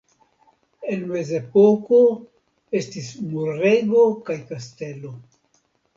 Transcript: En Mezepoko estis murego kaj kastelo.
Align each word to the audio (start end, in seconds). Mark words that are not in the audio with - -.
En 0.93 1.01
Mezepoko 1.09 1.99
estis 2.79 3.11
murego 3.35 4.07
kaj 4.31 4.39
kastelo. 4.51 5.13